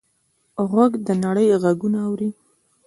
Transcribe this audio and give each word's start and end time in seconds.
غوږ 0.69 0.91
د 1.07 1.07
نړۍ 1.23 1.47
غږونه 1.63 1.99
اوري. 2.07 2.29